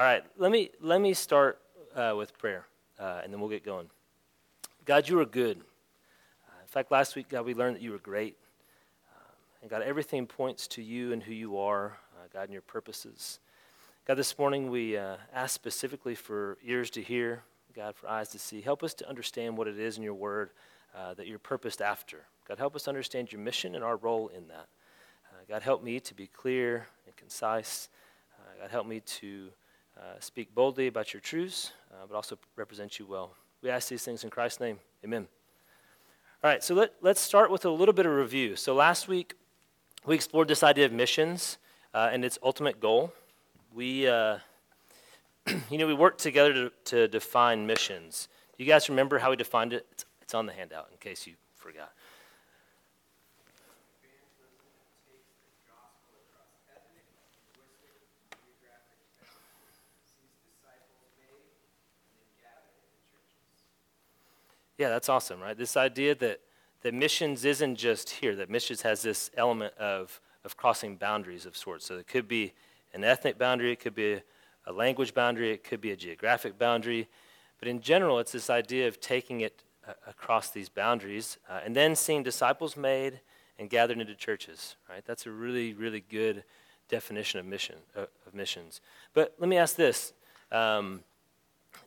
[0.00, 1.60] All right, let me, let me start
[1.94, 2.64] uh, with prayer,
[2.98, 3.90] uh, and then we'll get going.
[4.86, 5.58] God, you are good.
[5.58, 8.38] Uh, in fact, last week, God, we learned that you were great.
[9.14, 12.62] Um, and God, everything points to you and who you are, uh, God, and your
[12.62, 13.40] purposes.
[14.06, 17.42] God, this morning we uh, ask specifically for ears to hear,
[17.76, 18.62] God, for eyes to see.
[18.62, 20.48] Help us to understand what it is in your word
[20.96, 22.24] uh, that you're purposed after.
[22.48, 24.68] God, help us understand your mission and our role in that.
[25.46, 27.90] God, help me to be clear and concise.
[28.58, 29.50] God, help me to
[30.20, 33.34] speak boldly about your truths, uh, but also represent you well.
[33.62, 34.78] We ask these things in Christ's name.
[35.04, 35.28] Amen.
[36.42, 38.56] All right, so let, let's start with a little bit of review.
[38.56, 39.34] So last week,
[40.06, 41.58] we explored this idea of missions
[41.92, 43.12] uh, and its ultimate goal.
[43.74, 44.38] We, uh,
[45.70, 48.28] you know, we worked together to, to define missions.
[48.56, 49.86] You guys remember how we defined it?
[49.92, 51.92] It's, it's on the handout in case you forgot.
[64.80, 65.58] Yeah, that's awesome, right?
[65.58, 66.40] This idea that,
[66.80, 71.54] that missions isn't just here, that missions has this element of, of crossing boundaries of
[71.54, 71.84] sorts.
[71.84, 72.54] So it could be
[72.94, 74.22] an ethnic boundary, it could be
[74.66, 77.08] a, language boundary, it could be a geographic boundary.
[77.58, 81.76] But in general, it's this idea of taking it uh, across these boundaries uh, and
[81.76, 83.20] then seeing disciples made
[83.58, 85.04] and gathered into churches, right?
[85.04, 86.42] That's a really, really good
[86.88, 88.80] definition of mission uh, of missions.
[89.12, 90.14] But let me ask this:
[90.50, 91.02] um,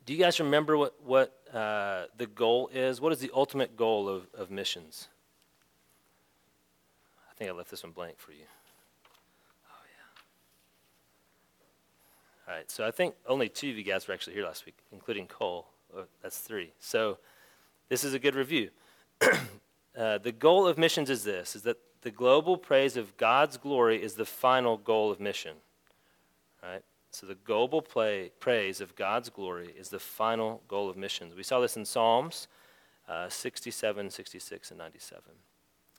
[0.05, 2.99] Do you guys remember what what uh, the goal is?
[2.99, 5.07] What is the ultimate goal of, of missions?
[7.29, 8.45] I think I left this one blank for you.
[9.67, 9.83] Oh,
[12.47, 12.51] yeah.
[12.51, 14.77] All right, so I think only two of you guys were actually here last week,
[14.91, 15.65] including Cole.
[15.95, 16.73] Oh, that's three.
[16.79, 17.17] So
[17.89, 18.69] this is a good review.
[19.97, 24.01] uh, the goal of missions is this, is that the global praise of God's glory
[24.01, 25.55] is the final goal of mission.
[26.61, 26.83] Right?
[27.13, 31.35] So the global play, praise of God's glory is the final goal of missions.
[31.35, 32.47] We saw this in Psalms
[33.07, 35.21] uh, 67, 66, and 97.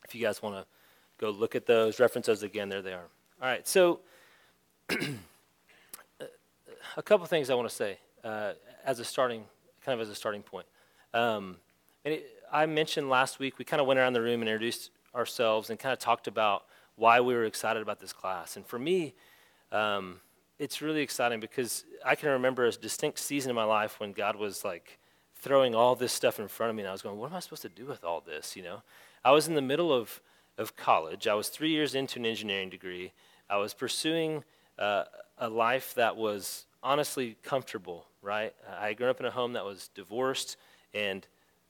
[0.04, 0.66] If you guys want to
[1.18, 3.06] go look at those, reference those again, there they are.
[3.40, 4.00] All right, so
[6.96, 9.44] a couple things I want to say uh, as a starting,
[9.84, 10.66] kind of as a starting point.
[11.12, 11.58] Um,
[12.04, 14.90] and it, I mentioned last week, we kind of went around the room and introduced
[15.14, 16.64] ourselves and kind of talked about
[16.96, 18.56] why we were excited about this class.
[18.56, 19.14] And for me,
[19.70, 20.20] um,
[20.58, 24.36] it's really exciting because I can remember a distinct season in my life when God
[24.36, 24.98] was like
[25.34, 27.40] throwing all this stuff in front of me, and I was going, "What am I
[27.40, 28.82] supposed to do with all this?" You know,
[29.24, 30.20] I was in the middle of
[30.56, 31.26] of college.
[31.26, 33.12] I was three years into an engineering degree.
[33.50, 34.44] I was pursuing
[34.78, 35.04] uh,
[35.38, 38.06] a life that was honestly comfortable.
[38.22, 38.54] Right?
[38.80, 40.56] I grew up in a home that was divorced
[40.94, 41.26] and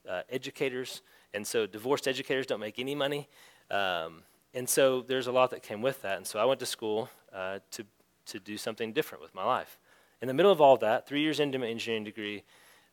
[0.07, 1.01] uh, educators,
[1.33, 3.27] and so divorced educators don't make any money.
[3.71, 4.21] Um,
[4.53, 6.15] and so there's a lot that came with that.
[6.15, 7.85] And so I went to school uh, to
[8.27, 9.77] to do something different with my life.
[10.21, 12.43] In the middle of all that, three years into my engineering degree,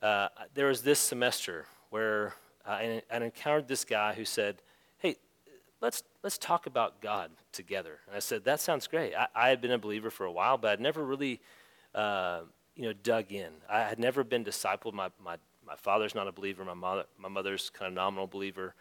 [0.03, 2.35] uh, there was this semester where
[2.67, 4.57] I, I encountered this guy who said,
[4.99, 5.17] Hey,
[5.81, 7.99] let's, let's talk about God together.
[8.07, 9.15] And I said, That sounds great.
[9.15, 11.41] I, I had been a believer for a while, but I'd never really
[11.95, 12.41] uh,
[12.75, 13.51] you know, dug in.
[13.69, 14.95] I had never been discipled.
[14.95, 18.75] My, my, my father's not a believer, my, mother, my mother's kind of nominal believer.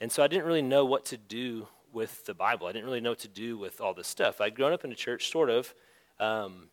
[0.00, 2.66] And so I didn't really know what to do with the Bible.
[2.66, 4.40] I didn't really know what to do with all this stuff.
[4.40, 5.74] I'd grown up in a church, sort of,
[6.20, 6.68] um,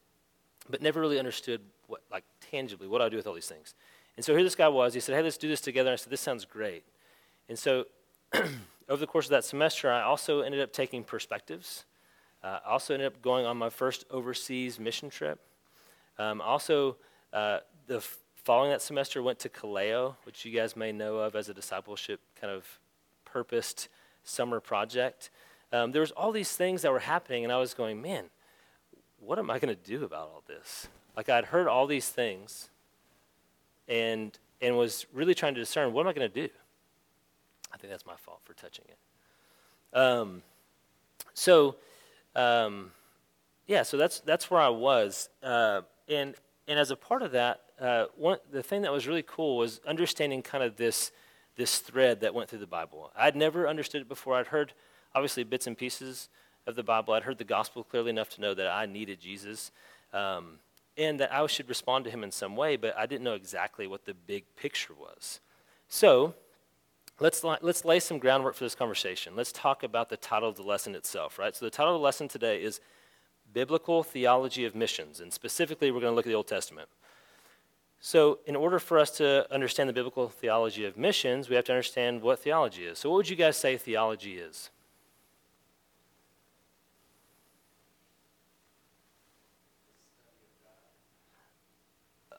[0.70, 3.74] but never really understood what, like tangibly, what do I do with all these things.
[4.16, 4.94] And so here this guy was.
[4.94, 6.84] He said, "Hey, let's do this together." And I said, "This sounds great."
[7.50, 7.86] And so
[8.34, 11.86] over the course of that semester, I also ended up taking perspectives.
[12.44, 15.40] Uh, I also ended up going on my first overseas mission trip.
[16.18, 16.98] Um, also,
[17.34, 21.36] uh, the f- following that semester, went to Kaleo, which you guys may know of
[21.36, 22.80] as a discipleship kind of
[23.26, 23.90] purposed
[24.24, 25.30] summer project.
[25.74, 28.26] Um, there was all these things that were happening, and I was going, man,
[29.26, 30.88] what am I going to do about all this?
[31.18, 32.70] Like I'd heard all these things
[33.88, 36.50] and and was really trying to discern what am I going to do?
[37.74, 39.98] I think that's my fault for touching it.
[39.98, 40.42] Um,
[41.34, 41.76] so,
[42.36, 42.92] um,
[43.68, 46.36] yeah, so that's that's where I was, uh, and
[46.68, 49.82] and as a part of that, uh, one the thing that was really cool was
[49.88, 51.12] understanding kind of this
[51.56, 53.12] this thread that went through the Bible.
[53.16, 54.36] I'd never understood it before.
[54.36, 54.74] I'd heard
[55.14, 56.30] obviously bits and pieces
[56.68, 57.14] of the Bible.
[57.14, 59.72] I'd heard the gospel clearly enough to know that I needed Jesus
[60.14, 60.60] um,
[60.98, 63.88] and that I should respond to him in some way, but I didn't know exactly
[63.88, 65.40] what the big picture was.
[65.88, 66.34] So
[67.20, 69.36] let's, let's lay some groundwork for this conversation.
[69.36, 71.56] Let's talk about the title of the lesson itself, right?
[71.56, 72.80] So the title of the lesson today is
[73.54, 76.90] Biblical Theology of Missions, and specifically, we're going to look at the Old Testament.
[78.02, 81.72] So, in order for us to understand the biblical theology of missions, we have to
[81.72, 83.00] understand what theology is.
[83.00, 84.70] So, what would you guys say theology is?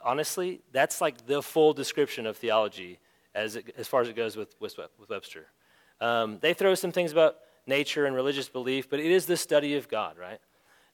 [0.07, 3.01] Honestly, that's like the full description of theology
[3.35, 4.79] as, it, as far as it goes with, with,
[5.11, 5.47] Webster.
[6.01, 7.37] Um, they throw some things about
[7.67, 10.39] nature and religious belief, but it is the study of God, right?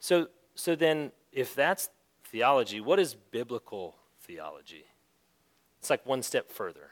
[0.00, 1.90] So, so then, if that's
[2.24, 4.86] theology, what is biblical theology?
[5.78, 6.90] It's like one step further.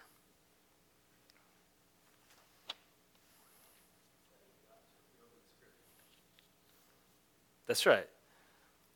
[7.67, 8.09] That's right.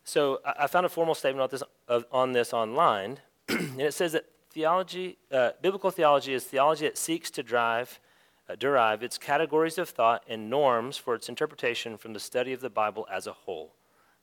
[0.04, 3.18] So I, found a formal statement on this, on this online,
[3.48, 8.00] and it says that theology, uh, biblical theology is theology that seeks to drive,
[8.48, 12.60] uh, derive its categories of thought and norms for its interpretation from the study of
[12.60, 13.72] the Bible as a whole.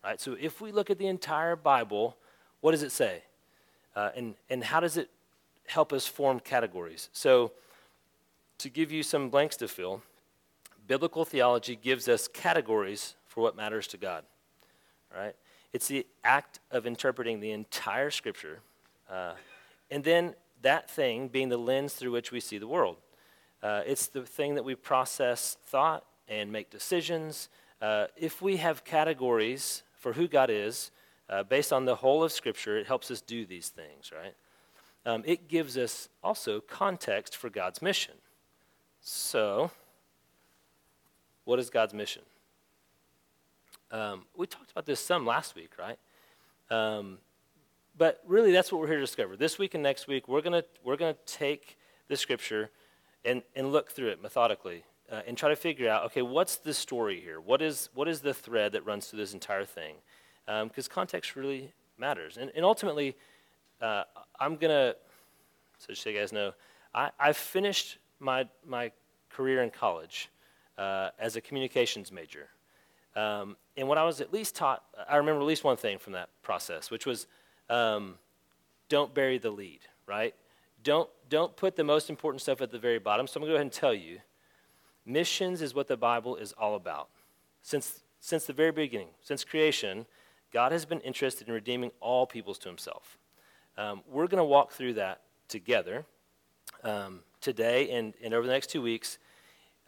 [0.03, 0.19] Right.
[0.19, 2.15] So if we look at the entire Bible,
[2.61, 3.23] what does it say,
[3.95, 5.11] uh, and and how does it
[5.67, 7.09] help us form categories?
[7.13, 7.51] So
[8.57, 10.01] to give you some blanks to fill,
[10.87, 14.23] biblical theology gives us categories for what matters to God
[15.15, 15.35] right?
[15.73, 18.59] It's the act of interpreting the entire scripture,
[19.09, 19.33] uh,
[19.89, 22.97] and then that thing being the lens through which we see the world.
[23.63, 27.49] Uh, it's the thing that we process thought and make decisions.
[27.81, 30.91] Uh, if we have categories for who God is,
[31.29, 34.35] uh, based on the whole of Scripture, it helps us do these things, right?
[35.05, 38.15] Um, it gives us also context for God's mission.
[38.99, 39.71] So,
[41.45, 42.21] what is God's mission?
[43.91, 45.99] Um, we talked about this some last week, right?
[46.69, 47.17] Um,
[47.97, 49.35] but really, that's what we're here to discover.
[49.35, 51.77] This week and next week, we're going we're gonna take
[52.07, 52.71] the scripture
[53.25, 56.73] and, and look through it methodically uh, and try to figure out okay, what's the
[56.73, 57.39] story here?
[57.39, 59.95] What is, what is the thread that runs through this entire thing?
[60.45, 62.37] Because um, context really matters.
[62.37, 63.15] And, and ultimately,
[63.81, 64.03] uh,
[64.39, 64.95] I'm going to,
[65.77, 66.53] so just so you guys know,
[66.93, 68.91] I, I finished my, my
[69.29, 70.29] career in college
[70.77, 72.49] uh, as a communications major.
[73.15, 76.13] Um, and what I was at least taught, I remember at least one thing from
[76.13, 77.27] that process, which was
[77.69, 78.15] um,
[78.89, 80.35] don't bury the lead, right?
[80.83, 83.27] Don't, don't put the most important stuff at the very bottom.
[83.27, 84.19] So I'm going to go ahead and tell you
[85.05, 87.09] missions is what the Bible is all about.
[87.61, 90.05] Since, since the very beginning, since creation,
[90.51, 93.17] God has been interested in redeeming all peoples to himself.
[93.77, 96.05] Um, we're going to walk through that together
[96.83, 99.17] um, today and, and over the next two weeks,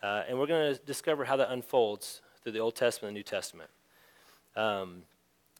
[0.01, 3.23] uh, and we're going to discover how that unfolds through the Old Testament and New
[3.23, 3.69] Testament.
[4.55, 5.03] Um,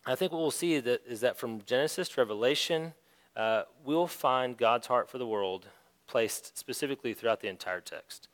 [0.05, 2.93] I think what we'll see is that, is that from Genesis to Revelation,
[3.35, 5.67] uh, we'll find God's heart for the world
[6.07, 8.27] placed specifically throughout the entire text.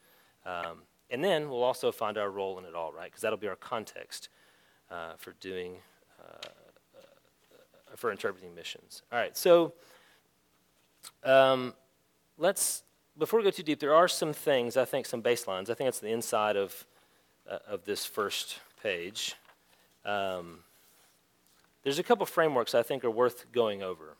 [0.45, 0.81] Um,
[1.11, 3.05] and then we'll also find our role in it all, right?
[3.05, 4.29] Because that'll be our context
[4.89, 5.75] uh, for doing,
[6.19, 6.47] uh,
[7.95, 9.03] for interpreting missions.
[9.11, 9.73] All right, so
[11.23, 11.73] um,
[12.37, 12.83] let's,
[13.17, 15.69] before we go too deep, there are some things, I think, some baselines.
[15.69, 16.85] I think it's the inside of
[17.49, 19.35] uh, of this first page.
[20.05, 20.59] Um,
[21.83, 24.15] there's a couple frameworks I think are worth going over.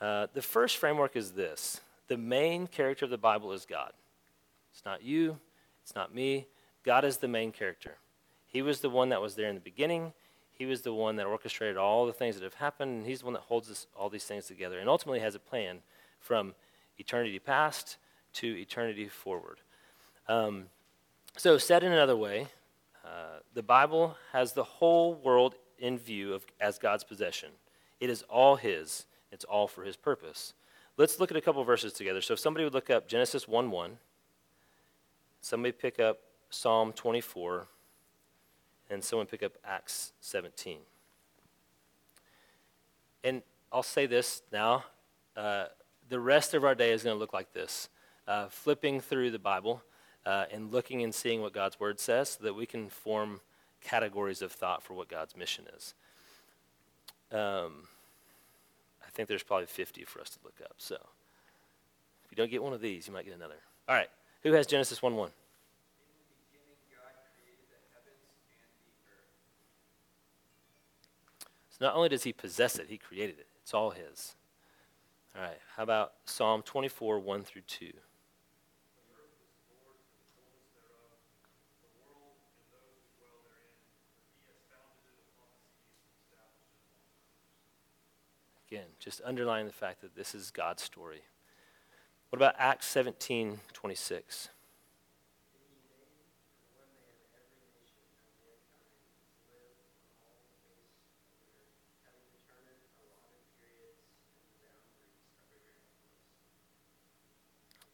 [0.00, 3.92] Uh, the first framework is this the main character of the Bible is God.
[4.72, 5.38] It's not you,
[5.82, 6.46] it's not me.
[6.84, 7.96] God is the main character.
[8.46, 10.12] He was the one that was there in the beginning.
[10.52, 13.26] He was the one that orchestrated all the things that have happened, and He's the
[13.26, 15.78] one that holds this, all these things together and ultimately has a plan
[16.20, 16.54] from
[16.98, 17.96] eternity past
[18.34, 19.58] to eternity forward.
[20.28, 20.66] Um,
[21.38, 22.48] so, said in another way,
[23.04, 27.50] uh, the Bible has the whole world in view of, as God's possession.
[28.00, 30.54] It is all His, it's all for His purpose.
[30.96, 32.20] Let's look at a couple verses together.
[32.20, 33.98] So, if somebody would look up Genesis 1 1,
[35.40, 36.18] somebody pick up
[36.50, 37.68] Psalm 24,
[38.90, 40.78] and someone pick up Acts 17.
[43.22, 43.42] And
[43.72, 44.84] I'll say this now
[45.36, 45.66] uh,
[46.08, 47.88] the rest of our day is going to look like this
[48.26, 49.82] uh, flipping through the Bible
[50.28, 53.40] uh, and looking and seeing what God's word says so that we can form
[53.80, 55.94] categories of thought for what God's mission is.
[57.32, 57.88] Um,
[59.02, 60.74] I think there's probably 50 for us to look up.
[60.76, 63.54] So if you don't get one of these, you might get another.
[63.88, 64.10] All right.
[64.42, 65.30] Who has Genesis 1 1?
[71.70, 73.46] So not only does he possess it, he created it.
[73.62, 74.34] It's all his.
[75.34, 75.58] All right.
[75.74, 77.92] How about Psalm 24, 1 through 2?
[88.70, 91.22] Again, just underlining the fact that this is God's story.
[92.30, 94.48] What about Acts 17 26?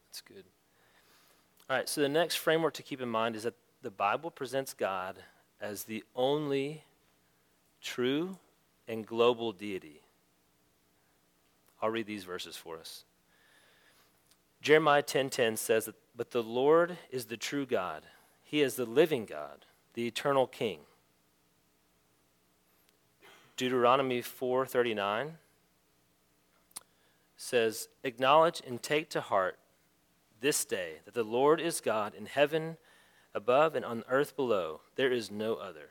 [0.08, 0.44] That's good.
[1.68, 4.74] All right, so the next framework to keep in mind is that the Bible presents
[4.74, 5.16] God
[5.60, 6.84] as the only
[7.80, 8.38] true
[8.86, 10.03] and global deity.
[11.84, 13.04] I'll read these verses for us.
[14.62, 18.06] Jeremiah 10:10 says that, "But the Lord is the true God.
[18.42, 20.86] He is the living God, the eternal King."
[23.58, 25.38] Deuteronomy 4:39
[27.36, 29.58] says, "Acknowledge and take to heart
[30.40, 32.78] this day that the Lord is God in heaven
[33.34, 34.80] above and on earth below.
[34.94, 35.90] There is no other."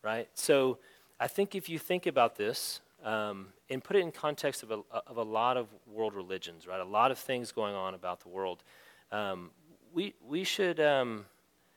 [0.00, 0.30] Right?
[0.38, 0.78] So
[1.18, 4.80] I think if you think about this um, and put it in context of a,
[5.06, 6.80] of a lot of world religions, right?
[6.80, 8.62] A lot of things going on about the world.
[9.10, 9.50] Um,
[9.94, 11.24] we, we should um,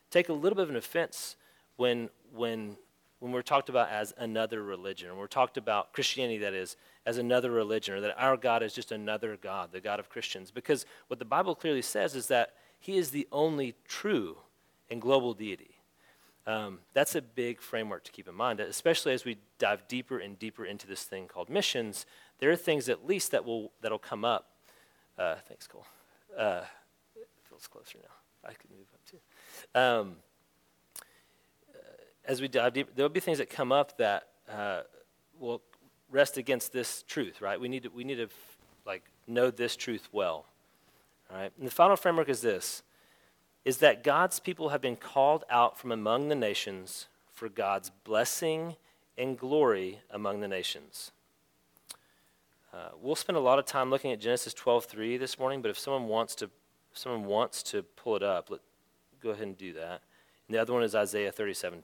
[0.09, 1.37] take a little bit of an offense
[1.77, 2.75] when, when
[3.19, 7.17] when we're talked about as another religion, or we're talked about Christianity, that is, as
[7.17, 10.51] another religion, or that our God is just another God, the God of Christians.
[10.51, 14.37] Because what the Bible clearly says is that He is the only true
[14.89, 15.78] and global deity.
[16.49, 20.39] Um, that's a big framework to keep in mind, especially as we dive deeper and
[20.39, 22.07] deeper into this thing called missions.
[22.39, 24.49] There are things, at least, that will that'll come up.
[25.15, 25.85] Uh, thanks, Cole.
[26.35, 26.61] Uh,
[27.15, 28.49] it feels closer now.
[28.49, 29.79] I can move up too.
[29.79, 30.15] Um,
[32.25, 34.81] as we dive deep, there'll be things that come up that uh,
[35.39, 35.61] will
[36.09, 37.61] rest against this truth, right?
[37.61, 38.29] We need to, we need to
[38.87, 40.45] like know this truth well.
[41.29, 41.51] All right.
[41.59, 42.81] And the final framework is this:
[43.65, 48.75] is that God's people have been called out from among the nations for God's blessing
[49.17, 51.11] and glory among the nations.
[52.73, 55.79] Uh, we'll spend a lot of time looking at Genesis 12:3 this morning, but if
[55.79, 56.49] someone wants to,
[56.93, 58.61] someone wants to pull it up, let,
[59.21, 60.01] go ahead and do that.
[60.47, 61.81] And the other one is Isaiah 37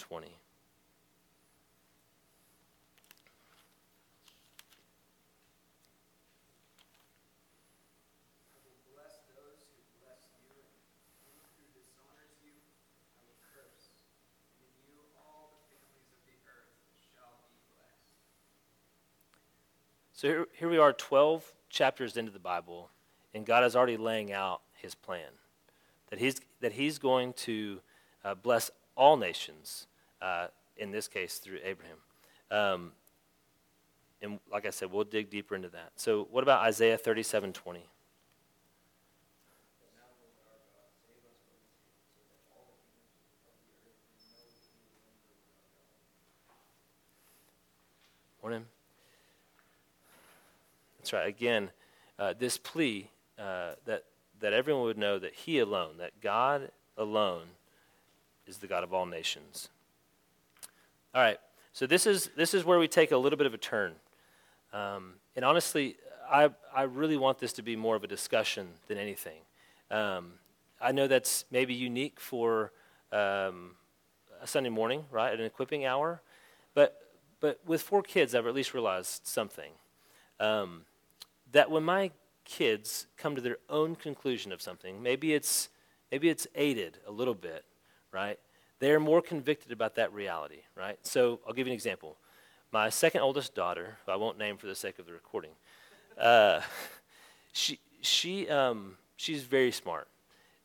[20.16, 22.90] So here, here we are, 12 chapters into the Bible,
[23.34, 25.28] and God is already laying out his plan
[26.10, 27.82] that he's, that he's going to
[28.24, 29.88] uh, bless all nations,
[30.22, 31.98] uh, in this case through Abraham.
[32.50, 32.92] Um,
[34.22, 35.92] and like I said, we'll dig deeper into that.
[35.98, 37.86] So, what about Isaiah 37 20?
[48.42, 48.66] Morning.
[51.06, 51.28] That's right.
[51.28, 51.70] Again,
[52.18, 54.06] uh, this plea uh, that,
[54.40, 57.44] that everyone would know that He alone, that God alone,
[58.48, 59.70] is the God of all nations.
[61.14, 61.38] All right,
[61.74, 63.94] so this is, this is where we take a little bit of a turn.
[64.74, 65.98] Um, and honestly,
[66.28, 69.38] I, I really want this to be more of a discussion than anything.
[69.92, 70.32] Um,
[70.82, 72.72] I know that's maybe unique for
[73.12, 73.76] um,
[74.42, 76.24] a Sunday morning, right, at an equipping hour.
[76.74, 77.00] But,
[77.42, 79.70] but with four kids, I've at least realized something.
[80.40, 80.82] Um,
[81.52, 82.12] that when my
[82.44, 85.70] kids come to their own conclusion of something, maybe it's,
[86.12, 87.66] maybe it's aided a little bit
[88.16, 88.40] right?
[88.80, 90.98] They're more convicted about that reality, right?
[91.04, 92.18] So I'll give you an example.
[92.72, 95.52] My second oldest daughter, I won't name for the sake of the recording,
[96.20, 96.62] uh,
[97.54, 100.08] she, she, um, she's very smart.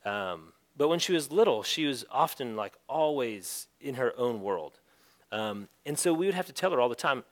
[0.04, 4.78] Um, but when she was little, she was often like always in her own world.
[5.32, 7.24] Um, and so we would have to tell her all the time,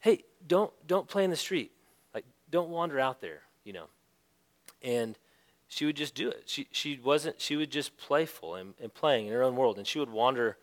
[0.00, 1.72] hey, don't, don't play in the street.
[2.54, 3.86] Don't wander out there, you know.
[4.80, 5.18] And
[5.66, 6.44] she would just do it.
[6.46, 9.76] She, she wasn't, she would just playful and, and playing in her own world.
[9.76, 10.56] And she would wander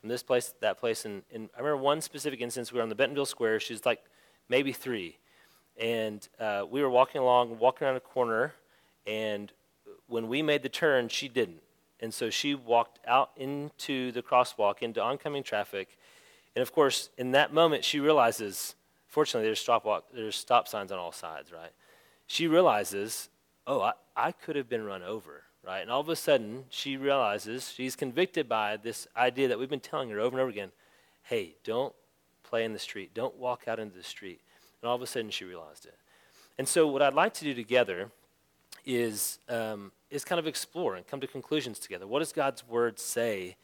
[0.00, 1.04] from this place to that place.
[1.04, 3.60] And, and I remember one specific instance, we were on the Bentonville Square.
[3.60, 4.02] She was like
[4.48, 5.18] maybe three.
[5.78, 8.54] And uh, we were walking along, walking around a corner.
[9.06, 9.52] And
[10.06, 11.60] when we made the turn, she didn't.
[12.00, 15.98] And so she walked out into the crosswalk, into oncoming traffic.
[16.56, 18.76] And of course, in that moment, she realizes,
[19.14, 21.70] fortunately, there's stop, walk, there's stop signs on all sides, right?
[22.26, 23.28] She realizes
[23.66, 25.80] oh, I, I could have been run over, right?
[25.80, 29.80] And all of a sudden, she realizes she's convicted by this idea that we've been
[29.80, 30.72] telling her over and over again
[31.22, 31.94] hey, don't
[32.42, 34.42] play in the street, don't walk out into the street.
[34.82, 35.96] And all of a sudden, she realized it.
[36.58, 38.10] And so, what I'd like to do together
[38.84, 42.06] is, um, is kind of explore and come to conclusions together.
[42.06, 43.56] What does God's word say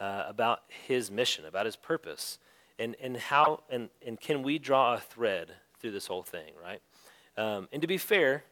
[0.00, 2.38] uh, about his mission, about his purpose?
[2.82, 6.80] And, and how and, and can we draw a thread through this whole thing, right?
[7.36, 8.42] Um, and to be fair,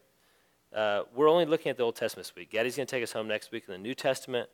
[0.73, 2.51] uh, we're only looking at the Old Testament this week.
[2.51, 4.47] Gaddy's going to take us home next week in the New Testament.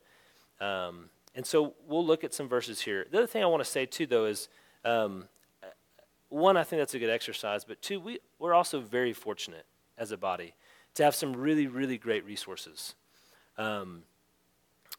[0.60, 3.06] Um, and so we'll look at some verses here.
[3.08, 4.48] The other thing I want to say, too, though, is
[4.84, 5.28] um,
[6.28, 9.64] one, I think that's a good exercise, but two, we, we're also very fortunate
[9.96, 10.54] as a body
[10.94, 12.96] to have some really, really great resources.
[13.56, 14.02] Um,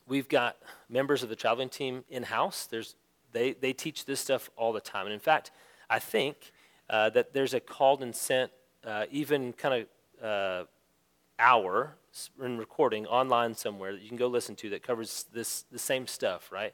[0.08, 0.56] we've got
[0.88, 2.66] members of the traveling team in house.
[2.66, 2.96] There's,
[3.32, 5.06] they, they teach this stuff all the time.
[5.06, 5.52] And in fact,
[5.90, 6.52] I think
[6.90, 8.52] uh, that there's a called and sent
[8.86, 9.86] uh, even kind
[10.22, 10.66] of uh,
[11.38, 11.96] hour
[12.44, 16.08] in recording online somewhere that you can go listen to that covers this the same
[16.08, 16.74] stuff, right?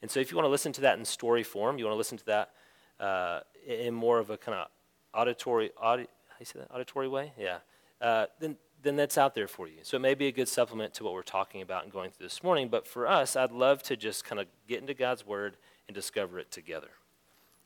[0.00, 1.98] And so if you want to listen to that in story form, you want to
[1.98, 2.50] listen to that
[2.98, 4.68] uh, in more of a kind of
[5.14, 7.32] auditory, audi, how you say that, auditory way?
[7.38, 7.58] Yeah.
[8.00, 9.78] Uh, then, then that's out there for you.
[9.82, 12.26] So it may be a good supplement to what we're talking about and going through
[12.26, 12.68] this morning.
[12.68, 15.56] But for us, I'd love to just kind of get into God's Word
[15.92, 16.88] and discover it together.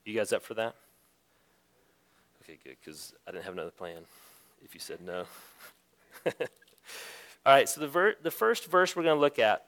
[0.04, 0.74] You guys up for that?
[2.42, 3.98] Okay, good, because I didn't have another plan
[4.64, 5.26] if you said no.
[6.26, 6.32] All
[7.46, 9.66] right, so the, ver- the first verse we're going to look at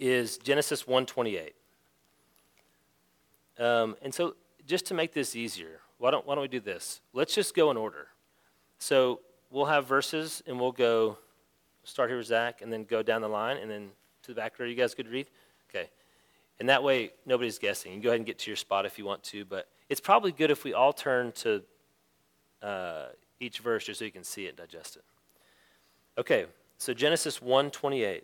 [0.00, 1.54] is Genesis 128.
[3.60, 4.34] Um, and so,
[4.66, 7.00] just to make this easier, why don't, why don't we do this?
[7.12, 8.08] Let's just go in order.
[8.80, 9.20] So,
[9.52, 11.16] we'll have verses and we'll go
[11.84, 13.90] start here with Zach and then go down the line and then
[14.22, 14.58] to the back.
[14.58, 15.28] Are you guys good to read?
[15.70, 15.88] Okay.
[16.60, 17.92] And that way, nobody's guessing.
[17.92, 20.00] You can go ahead and get to your spot if you want to, but it's
[20.00, 21.62] probably good if we all turn to
[22.62, 23.06] uh,
[23.40, 25.04] each verse just so you can see it and digest it.
[26.18, 26.46] Okay,
[26.78, 27.70] so Genesis 1:28.
[28.02, 28.22] That's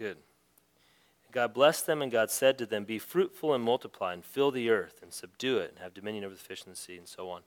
[0.00, 0.16] good.
[1.30, 4.70] God blessed them, and God said to them, Be fruitful and multiply, and fill the
[4.70, 7.30] earth, and subdue it, and have dominion over the fish in the sea, and so
[7.30, 7.42] on.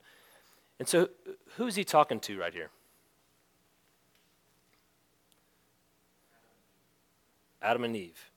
[0.78, 1.08] And so,
[1.56, 2.70] who's he talking to right here?
[7.60, 8.30] Adam and Eve.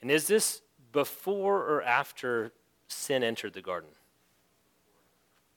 [0.00, 2.52] And is this before or after
[2.86, 3.90] sin entered the garden?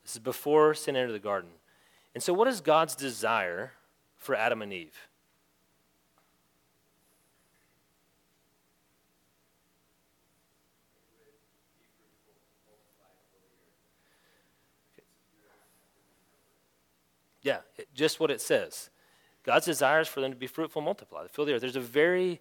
[0.03, 1.51] This is before sin entered the garden.
[2.13, 3.73] And so, what is God's desire
[4.17, 5.07] for Adam and Eve?
[17.43, 18.89] Yeah, it, just what it says.
[19.43, 21.62] God's desire is for them to be fruitful, and multiply, fill the earth.
[21.62, 22.39] There's a very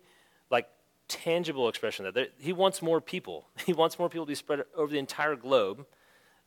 [0.50, 0.68] like
[1.08, 3.46] tangible expression that he wants more people.
[3.66, 5.86] He wants more people to be spread over the entire globe.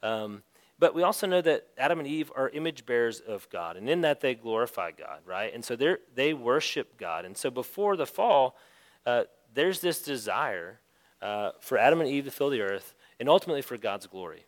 [0.02, 0.44] Um,
[0.78, 4.02] but we also know that Adam and Eve are image bearers of God, and in
[4.02, 5.54] that they glorify God, right?
[5.54, 7.26] And so they they worship God.
[7.26, 8.58] And so before the fall,
[9.06, 10.80] uh, there's this desire
[11.22, 14.46] uh, for Adam and Eve to fill the earth, and ultimately for God's glory.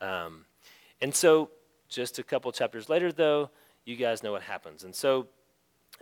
[0.00, 0.44] Um,
[1.00, 1.50] and so
[1.88, 3.50] just a couple chapters later, though,
[3.84, 4.84] you guys know what happens.
[4.84, 5.28] And so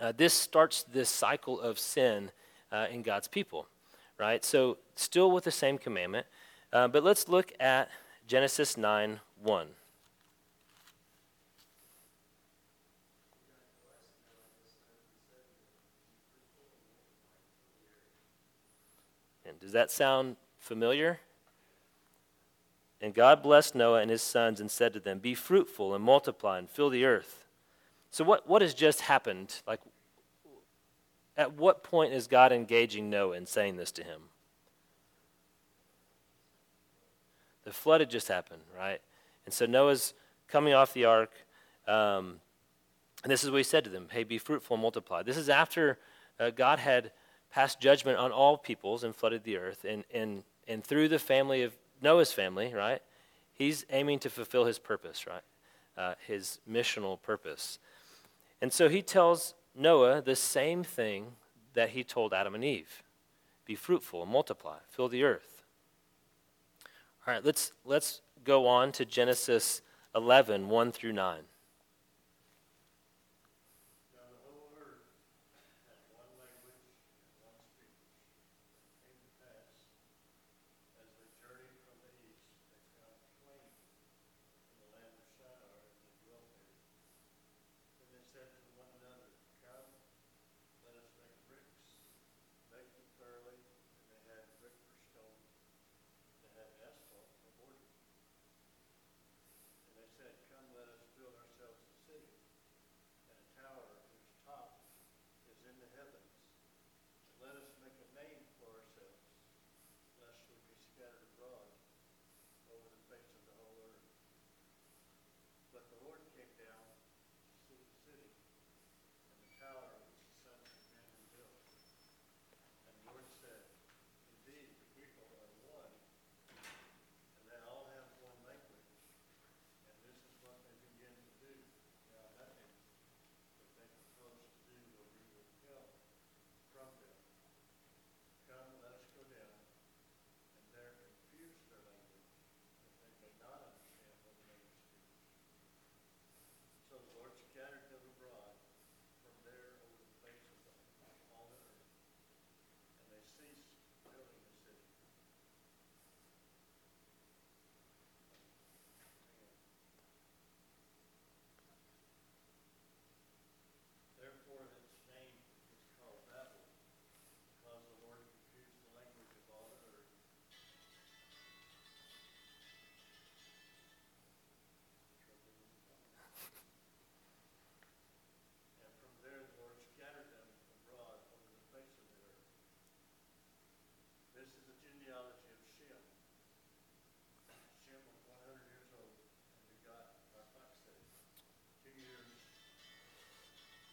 [0.00, 2.30] uh, this starts this cycle of sin
[2.70, 3.66] uh, in God's people,
[4.18, 4.44] right?
[4.44, 6.26] So still with the same commandment.
[6.72, 7.90] Uh, but let's look at
[8.26, 9.66] Genesis 9 1.
[19.44, 21.20] And does that sound familiar?
[23.02, 26.58] And God blessed Noah and his sons and said to them, Be fruitful and multiply
[26.58, 27.41] and fill the earth.
[28.12, 29.62] So, what, what has just happened?
[29.66, 29.80] Like,
[31.36, 34.20] at what point is God engaging Noah and saying this to him?
[37.64, 39.00] The flood had just happened, right?
[39.46, 40.12] And so Noah's
[40.46, 41.32] coming off the ark.
[41.88, 42.40] Um,
[43.22, 45.22] and this is what he said to them Hey, be fruitful and multiply.
[45.22, 45.98] This is after
[46.38, 47.12] uh, God had
[47.50, 49.86] passed judgment on all peoples and flooded the earth.
[49.88, 53.00] And, and, and through the family of Noah's family, right,
[53.54, 55.42] he's aiming to fulfill his purpose, right?
[55.96, 57.78] Uh, his missional purpose.
[58.62, 61.32] And so he tells Noah the same thing
[61.74, 63.02] that he told Adam and Eve
[63.64, 65.64] be fruitful and multiply, fill the earth.
[67.26, 69.82] All right, let's, let's go on to Genesis
[70.14, 71.40] 11 1 through 9.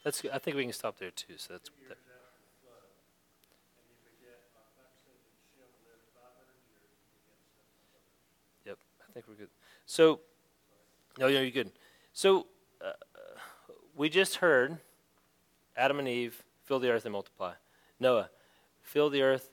[0.09, 1.97] That's, I think we can stop there too, so that's, that-
[8.65, 9.49] yep, I think we're good.
[9.85, 10.21] So,
[11.19, 11.71] no, yeah, you're good.
[12.11, 12.47] So,
[12.83, 12.93] uh,
[13.95, 14.79] we just heard
[15.77, 17.53] Adam and Eve fill the earth and multiply.
[17.99, 18.31] Noah,
[18.81, 19.51] fill the earth,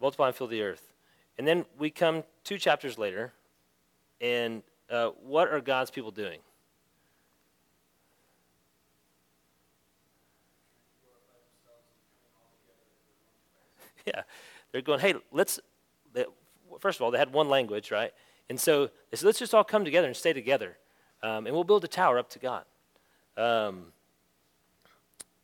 [0.00, 0.92] multiply and fill the earth.
[1.38, 3.32] And then we come two chapters later,
[4.20, 6.40] and uh, what are God's people doing?
[14.14, 14.22] yeah,
[14.72, 15.60] they're going, hey, let's,
[16.12, 16.24] they,
[16.80, 18.12] first of all, they had one language, right?
[18.48, 20.76] And so they said, let's just all come together and stay together,
[21.22, 22.64] um, and we'll build a tower up to God.
[23.36, 23.92] Um,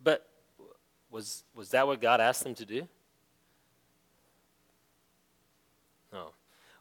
[0.03, 0.27] but
[1.11, 2.89] was, was that what God asked them to do?
[6.13, 6.31] No.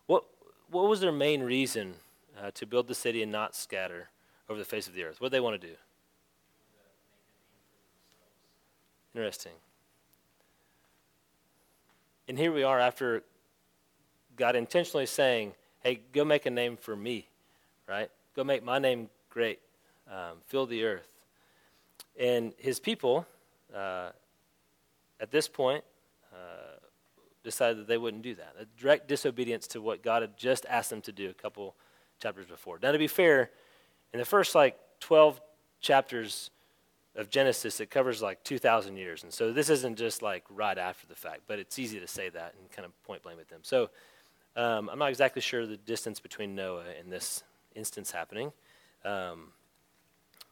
[0.06, 0.24] What,
[0.70, 1.96] what was their main reason
[2.42, 4.10] uh, to build the city and not scatter
[4.50, 5.22] over the face of the earth?
[5.22, 5.74] What did they want to do?
[9.16, 9.54] Interesting.
[12.28, 13.24] And here we are after
[14.38, 17.28] God intentionally saying, hey, go make a name for me,
[17.88, 18.10] right?
[18.36, 19.60] Go make my name great.
[20.10, 21.08] Um, fill the earth.
[22.18, 23.26] And his people,
[23.76, 24.12] uh,
[25.20, 25.84] at this point,
[26.34, 26.78] uh,
[27.44, 28.56] decided that they wouldn't do that.
[28.58, 31.76] A direct disobedience to what God had just asked them to do a couple
[32.22, 32.80] chapters before.
[32.82, 33.50] Now, to be fair,
[34.14, 35.42] in the first like 12
[35.82, 36.52] chapters
[37.16, 39.24] of Genesis, it covers like 2,000 years.
[39.24, 42.30] And so this isn't just like right after the fact, but it's easy to say
[42.30, 43.60] that and kind of point blame at them.
[43.62, 43.90] So
[44.56, 47.44] um, I'm not exactly sure the distance between Noah and this
[47.76, 48.52] instance happening,
[49.06, 49.52] um,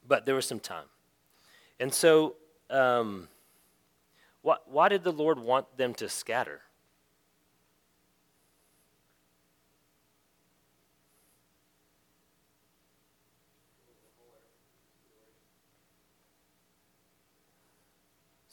[0.08, 0.86] but there was some time.
[1.80, 2.36] And so,
[2.70, 3.28] um,
[4.44, 6.62] why, why did the Lord want them to scatter?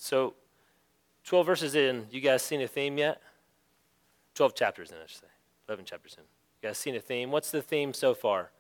[0.09, 0.33] So,
[1.25, 3.21] 12 verses in, you guys seen a theme yet?
[4.37, 5.27] 12 chapters in, I should say.
[5.69, 6.23] 11 chapters in.
[6.23, 7.31] You guys seen a theme?
[7.31, 8.51] What's the theme so far?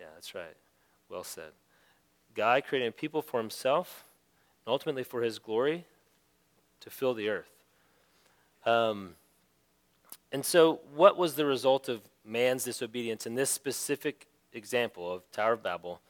[0.00, 0.56] Yeah, that's right.
[1.10, 1.52] Well said.
[2.34, 4.06] God created people for himself,
[4.64, 5.84] and ultimately for his glory,
[6.80, 7.52] to fill the earth.
[8.64, 9.16] Um,
[10.32, 15.54] and so, what was the result of man's disobedience in this specific example of Tower
[15.54, 16.00] of Babel?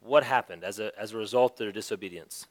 [0.00, 2.46] What happened as a, as a result of their disobedience?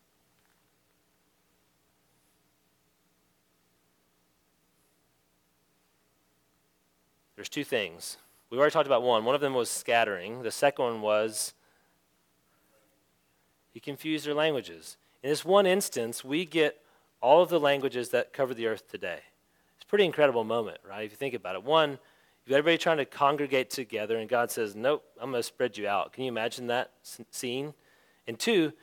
[7.35, 8.17] There's two things.
[8.49, 9.25] We've already talked about one.
[9.25, 10.43] One of them was scattering.
[10.43, 11.53] The second one was
[13.73, 14.97] he confused their languages.
[15.23, 16.81] In this one instance, we get
[17.21, 19.19] all of the languages that cover the earth today.
[19.75, 21.05] It's a pretty incredible moment, right?
[21.05, 21.63] If you think about it.
[21.63, 21.97] One,
[22.53, 26.13] everybody trying to congregate together, and God says, Nope, I'm going to spread you out.
[26.13, 26.91] Can you imagine that
[27.31, 27.73] scene?
[28.27, 28.73] And two,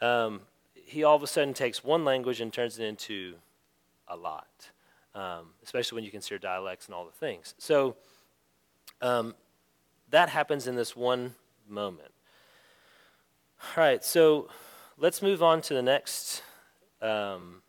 [0.00, 0.42] um,
[0.74, 3.34] he all of a sudden takes one language and turns it into
[4.08, 4.70] a lot,
[5.14, 7.54] um, especially when you consider dialects and all the things.
[7.58, 7.96] So
[9.00, 9.34] um,
[10.10, 11.34] that happens in this one
[11.68, 12.12] moment.
[13.62, 14.48] All right, so
[14.98, 16.42] let's move on to the next
[17.02, 17.62] um,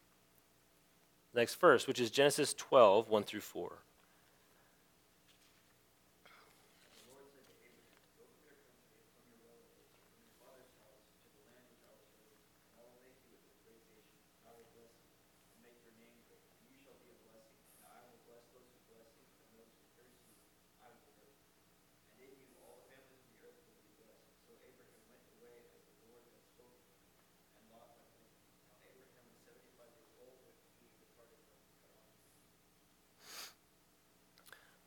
[1.33, 3.71] next verse, which is Genesis 12, 1 through 4.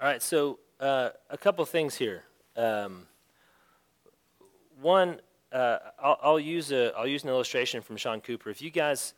[0.00, 2.22] All right, so uh, a couple things here.
[2.56, 3.06] Um,
[4.80, 5.20] one,
[5.52, 8.48] uh, I'll, I'll, use a, I'll use an illustration from Sean Cooper.
[8.48, 9.12] If you guys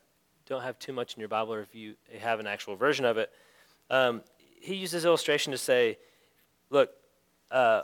[0.44, 3.16] don't have too much in your Bible, or if you have an actual version of
[3.16, 3.30] it,
[3.90, 4.22] um,
[4.60, 5.98] he uses illustration to say,
[6.68, 6.90] look,
[7.52, 7.82] uh,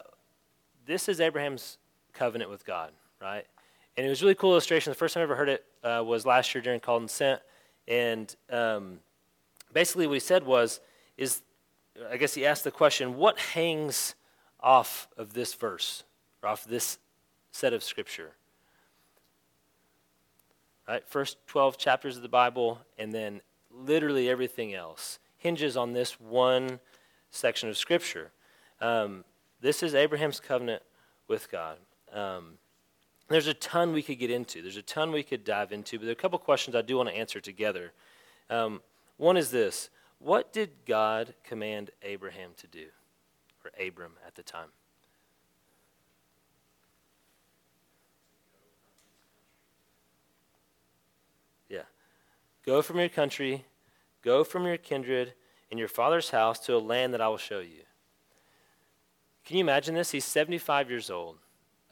[0.84, 1.78] this is Abraham's
[2.14, 2.90] covenant with God,
[3.22, 3.46] right?
[3.96, 4.90] And it was really cool illustration.
[4.90, 7.42] The first time I ever heard it uh, was last year during Called and Sent.
[7.86, 8.98] And um,
[9.72, 10.80] basically what he said was,
[11.16, 11.42] is
[12.10, 14.14] I guess he asked the question what hangs
[14.60, 16.04] off of this verse,
[16.42, 16.98] or off this
[17.50, 18.32] set of scripture?
[20.86, 21.06] Right?
[21.06, 26.80] First 12 chapters of the Bible, and then literally everything else hinges on this one
[27.30, 28.30] section of scripture.
[28.80, 29.24] Um,
[29.60, 30.82] this is Abraham's covenant
[31.26, 31.78] with God.
[32.12, 32.54] Um,
[33.28, 34.62] there's a ton we could get into.
[34.62, 36.96] There's a ton we could dive into, but there are a couple questions I do
[36.96, 37.92] want to answer together.
[38.48, 38.80] Um,
[39.18, 42.86] one is this What did God command Abraham to do?
[43.64, 44.68] Or Abram at the time?
[51.68, 51.82] Yeah.
[52.64, 53.64] Go from your country,
[54.22, 55.34] go from your kindred
[55.70, 57.82] and your father's house to a land that I will show you.
[59.44, 60.10] Can you imagine this?
[60.10, 61.36] He's 75 years old.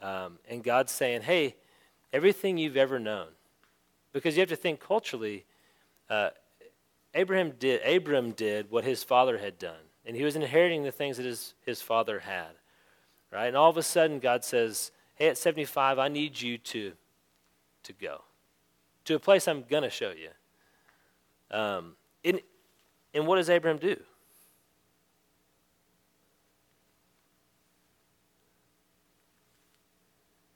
[0.02, 1.56] Um, and God's saying, hey,
[2.12, 3.28] everything you've ever known.
[4.12, 5.44] Because you have to think culturally,
[6.10, 6.30] uh,
[7.16, 9.74] Abraham did, Abram did what his father had done.
[10.05, 12.52] And he was inheriting the things that his, his father had.
[13.33, 13.46] Right?
[13.46, 16.92] And all of a sudden, God says, hey, at 75, I need you to,
[17.83, 18.22] to go
[19.07, 21.57] to a place I'm going to show you.
[21.57, 22.40] Um, and,
[23.14, 23.96] and what does Abraham do?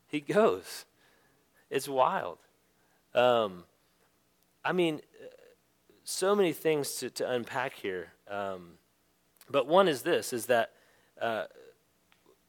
[0.08, 0.84] He goes.
[1.70, 2.38] It's wild.
[3.14, 3.64] Um,
[4.64, 5.00] I mean,
[6.10, 8.12] so many things to, to unpack here.
[8.28, 8.72] Um,
[9.50, 10.72] but one is this: is that
[11.20, 11.44] uh,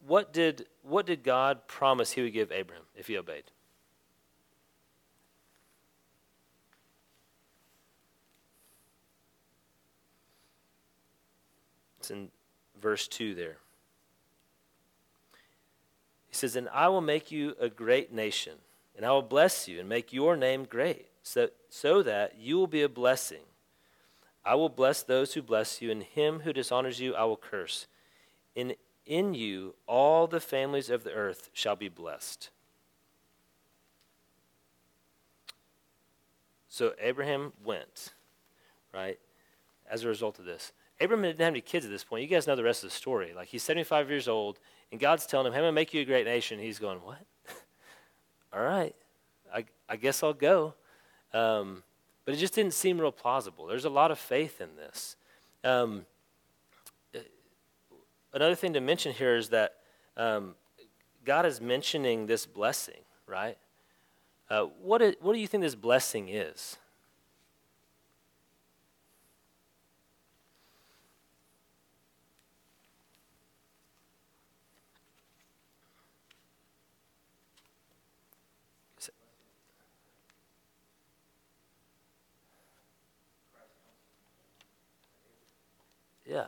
[0.06, 3.44] what did what did God promise He would give Abraham if he obeyed?
[12.00, 12.30] It's in
[12.82, 13.58] verse two there.
[16.28, 18.54] He says, And I will make you a great nation,
[18.96, 22.68] and I will bless you and make your name great, so, so that you will
[22.68, 23.44] be a blessing.
[24.44, 27.88] I will bless those who bless you, and him who dishonors you I will curse.
[28.56, 28.74] In,
[29.06, 32.50] in you all the families of the earth shall be blessed.
[36.68, 38.14] So Abraham went,
[38.94, 39.20] right,
[39.90, 40.72] as a result of this.
[41.02, 42.22] Abraham didn't have any kids at this point.
[42.22, 43.34] You guys know the rest of the story.
[43.36, 44.60] Like, he's 75 years old,
[44.92, 46.60] and God's telling him, I'm going to make you a great nation.
[46.60, 47.20] He's going, what?
[48.54, 48.96] All right,
[49.54, 50.76] I, I guess I'll go.
[51.34, 51.84] Um,
[52.32, 53.68] but it just didn't seem real plausible.
[53.68, 55.18] There's a lot of faith in this.
[55.66, 56.06] Um,
[58.32, 59.74] another thing to mention here is that
[60.16, 60.56] um,
[61.26, 63.58] God is mentioning this blessing, right?
[64.50, 66.78] Uh, what, is, what do you think this blessing is?
[86.32, 86.46] Yeah.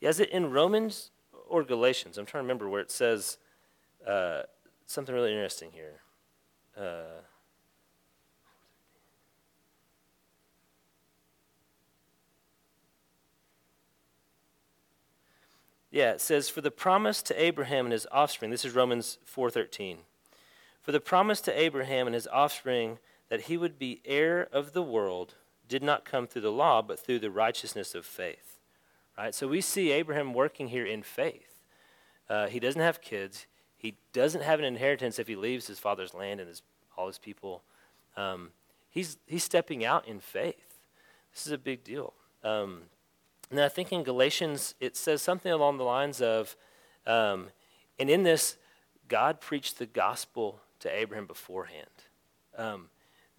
[0.00, 1.12] Yeah, is it in Romans
[1.48, 2.18] or Galatians?
[2.18, 3.38] I'm trying to remember where it says
[4.04, 4.42] uh,
[4.86, 6.00] something really interesting here.
[6.76, 7.20] Uh,
[15.92, 19.98] yeah, it says, "For the promise to Abraham and his offspring." This is Romans 4:13.
[20.80, 22.98] For the promise to Abraham and his offspring
[23.32, 27.00] that he would be heir of the world did not come through the law, but
[27.00, 28.58] through the righteousness of faith.
[29.16, 29.34] Right?
[29.34, 31.62] So we see Abraham working here in faith.
[32.28, 33.46] Uh, he doesn't have kids.
[33.78, 36.60] He doesn't have an inheritance if he leaves his father's land and his,
[36.94, 37.62] all his people.
[38.18, 38.50] Um,
[38.90, 40.80] he's, he's stepping out in faith.
[41.32, 42.12] This is a big deal.
[42.44, 42.82] Um,
[43.50, 46.54] and I think in Galatians, it says something along the lines of,
[47.06, 47.48] um,
[47.98, 48.58] and in this,
[49.08, 51.88] God preached the gospel to Abraham beforehand.
[52.58, 52.90] Um,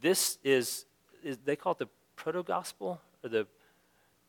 [0.03, 0.85] this is,
[1.23, 3.47] is they call it the proto gospel or the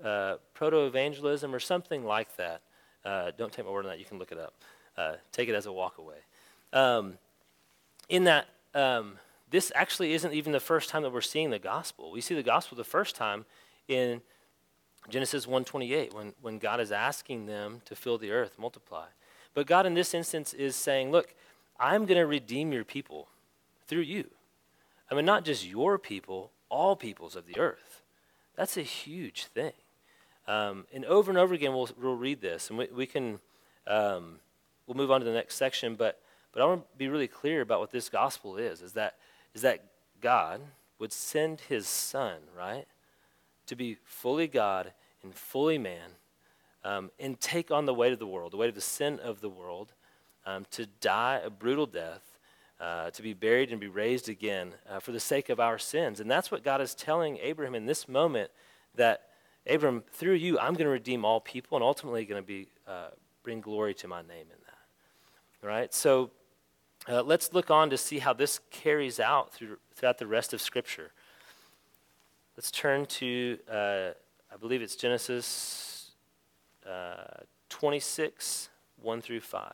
[0.03, 2.63] uh, proto evangelism or something like that.
[3.05, 3.99] Uh, don't take my word on that.
[3.99, 4.55] You can look it up.
[4.97, 6.19] Uh, take it as a walk away.
[6.73, 7.19] Um,
[8.09, 9.19] in that, um,
[9.51, 12.13] this actually isn't even the first time that we're seeing the gospel.
[12.13, 13.45] We see the gospel the first time
[13.89, 14.23] in
[15.09, 19.07] Genesis 1:28 when, when God is asking them to fill the earth, multiply.
[19.53, 21.35] But God in this instance is saying, look,
[21.79, 23.29] I'm going to redeem your people
[23.87, 24.31] through you.
[25.15, 28.03] I mean, not just your people, all peoples of the earth.
[28.57, 29.73] That's a huge thing.
[30.49, 33.39] Um, and over and over again, we'll, we'll read this, and we, we can
[33.87, 34.41] um,
[34.87, 35.95] we'll move on to the next section.
[35.95, 36.21] But
[36.53, 39.15] but I want to be really clear about what this gospel is: is that
[39.55, 39.85] is that
[40.21, 40.61] God
[40.99, 42.87] would send His Son, right,
[43.67, 46.11] to be fully God and fully man,
[46.85, 49.41] um, and take on the weight of the world, the weight of the sin of
[49.41, 49.93] the world,
[50.45, 52.34] um, to die a brutal death
[52.81, 56.21] uh, to be buried and be raised again uh, for the sake of our sins.
[56.21, 58.51] And that's what God is telling Abraham in this moment
[58.95, 59.29] that,
[59.67, 63.09] Abram, through you, I'm going to redeem all people and ultimately going to be, uh,
[63.43, 65.63] bring glory to my name in that.
[65.63, 65.95] All right?
[65.95, 66.31] So
[67.09, 70.61] uh, let's look on to see how this carries out through, throughout the rest of
[70.61, 71.13] Scripture.
[72.57, 74.11] Let's turn to, uh,
[74.53, 76.11] I believe it's Genesis
[77.69, 78.69] 26,
[79.03, 79.73] 1 through 5.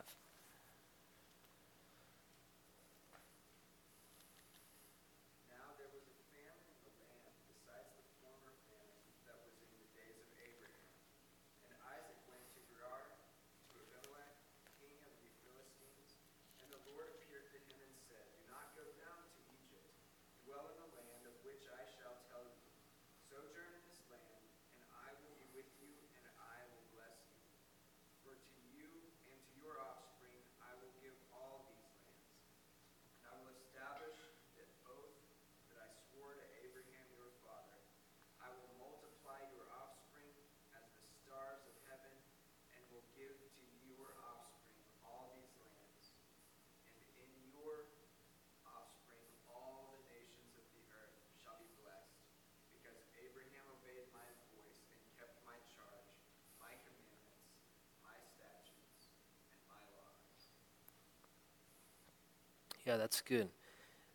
[62.91, 63.47] Yeah, that's good.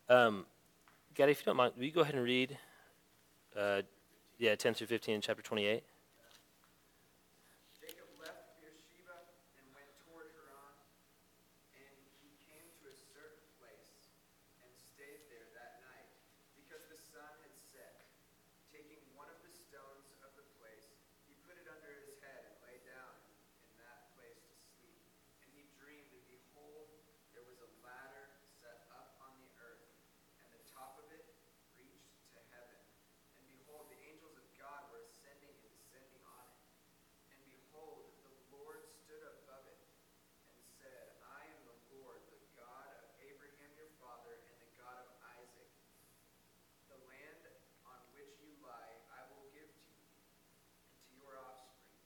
[0.04, 0.44] Um,
[1.16, 2.58] Gaddy, if you don't mind, will you go ahead and read,
[3.56, 3.80] uh,
[4.36, 5.80] yeah, 10 through 15 in chapter 28?
[7.80, 9.16] Jacob left Beersheba
[9.56, 10.76] and went toward Haran,
[11.72, 14.12] and he came to a certain place
[14.60, 16.12] and stayed there that night,
[16.60, 18.04] because the sun had set.
[18.68, 20.84] Taking one of the stones of the place,
[21.24, 23.16] he put it under his head and lay down
[23.64, 25.00] in that place to sleep.
[25.40, 26.92] And he dreamed, and behold,
[27.32, 29.84] there was a ladder set up on the earth,
[30.40, 31.28] and the top of it
[31.76, 32.80] reached to heaven.
[33.36, 36.56] And behold, the angels of God were ascending and descending on it.
[37.36, 39.76] And behold, the Lord stood above it
[40.48, 44.96] and said, I am the Lord, the God of Abraham your father, and the God
[44.96, 45.70] of Isaac.
[46.88, 47.42] The land
[47.84, 50.08] on which you lie I will give to you
[50.90, 52.00] and to your offspring.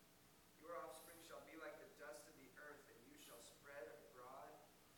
[0.59, 4.50] Your offspring shall be like the dust of the earth, and you shall spread abroad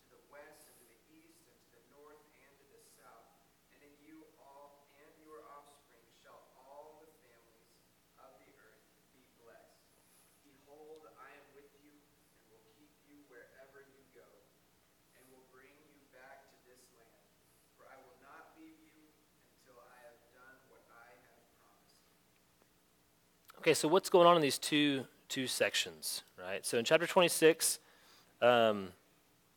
[0.02, 3.28] to the west and to the east and to the north and to the south.
[3.72, 7.72] And in you all and your offspring shall all the families
[8.20, 8.84] of the earth
[9.16, 9.82] be blessed.
[10.44, 14.28] Behold, I am with you and will keep you wherever you go,
[15.16, 17.24] and will bring you back to this land.
[17.74, 19.08] For I will not leave you
[19.56, 22.06] until I have done what I have promised.
[23.62, 26.66] Okay, so what's going on in these two two sections, right?
[26.66, 27.78] So in chapter 26,
[28.40, 28.88] um,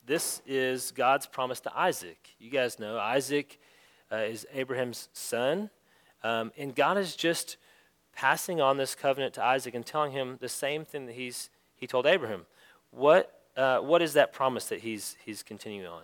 [0.05, 2.35] this is God's promise to Isaac.
[2.37, 3.59] You guys know Isaac
[4.11, 5.71] uh, is Abraham's son,
[6.23, 7.57] um, and God is just
[8.13, 11.87] passing on this covenant to Isaac and telling him the same thing that he's he
[11.87, 12.45] told Abraham.
[12.91, 16.03] What uh, what is that promise that he's he's continuing on?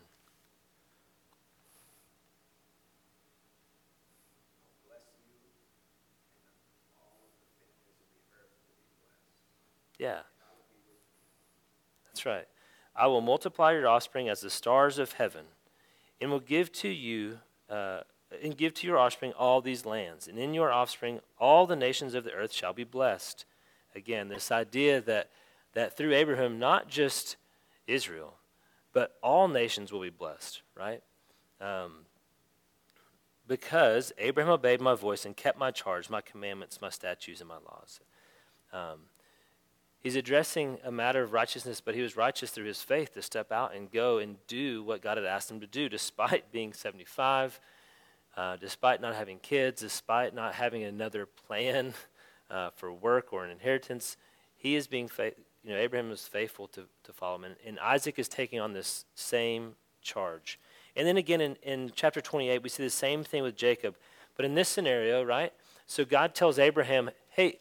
[4.89, 9.90] Bless you, and all of the families of the earth will be blessed.
[10.01, 10.21] Yeah.
[12.07, 12.47] That's right.
[12.95, 15.45] I will multiply your offspring as the stars of heaven,
[16.19, 17.37] and will give to you,
[17.69, 17.99] uh,
[18.43, 22.15] and give to your offspring all these lands, and in your offspring all the nations
[22.15, 23.45] of the earth shall be blessed.
[23.95, 25.29] Again, this idea that
[25.73, 27.37] that through Abraham, not just
[27.85, 28.37] Israel,
[28.93, 31.03] but all nations will be blessed, right?
[31.61, 32.05] Um,
[33.47, 37.57] because Abraham obeyed my voice and kept my charge, my commandments, my statutes, and my
[37.57, 37.99] laws.
[38.73, 39.10] Um,
[40.01, 43.51] He's addressing a matter of righteousness, but he was righteous through his faith to step
[43.51, 47.59] out and go and do what God had asked him to do, despite being 75,
[48.35, 51.93] uh, despite not having kids, despite not having another plan
[52.49, 54.17] uh, for work or an inheritance.
[54.55, 55.35] He is being faith.
[55.63, 58.73] You know, Abraham was faithful to, to follow him, and, and Isaac is taking on
[58.73, 60.59] this same charge.
[60.95, 63.95] And then again in, in chapter 28, we see the same thing with Jacob,
[64.35, 65.53] but in this scenario, right?
[65.85, 67.59] So God tells Abraham, "Hey,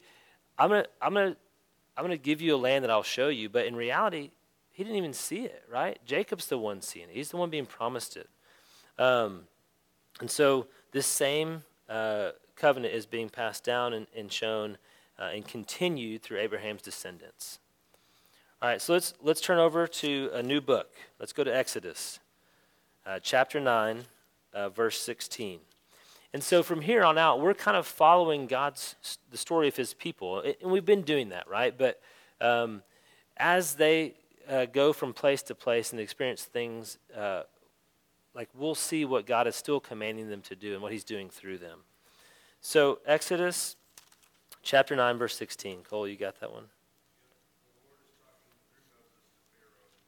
[0.57, 1.35] I'm gonna, I'm gonna."
[2.01, 3.47] I'm going to give you a land that I'll show you.
[3.47, 4.31] But in reality,
[4.71, 5.99] he didn't even see it, right?
[6.03, 7.13] Jacob's the one seeing it.
[7.13, 8.27] He's the one being promised it.
[8.97, 9.41] Um,
[10.19, 14.79] and so this same uh, covenant is being passed down and, and shown
[15.19, 17.59] uh, and continued through Abraham's descendants.
[18.63, 20.95] All right, so let's, let's turn over to a new book.
[21.19, 22.19] Let's go to Exodus,
[23.05, 24.05] uh, chapter 9,
[24.55, 25.59] uh, verse 16.
[26.33, 28.95] And so from here on out, we're kind of following God's
[29.29, 31.77] the story of His people, and we've been doing that, right?
[31.77, 31.99] But
[32.39, 32.83] um,
[33.35, 34.13] as they
[34.49, 37.43] uh, go from place to place and experience things, uh,
[38.33, 41.29] like we'll see what God is still commanding them to do and what He's doing
[41.29, 41.79] through them.
[42.61, 43.75] So Exodus
[44.63, 45.79] chapter nine, verse sixteen.
[45.83, 46.63] Cole, you got that one?
[47.65, 49.99] The Lord is talking through Moses to Pharaoh, and